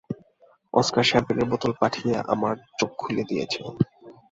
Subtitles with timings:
[0.73, 3.61] Oscar শ্যাম্পেনের বোতল পাঠিয়ে আমার চোখ খুলে দিয়েছে।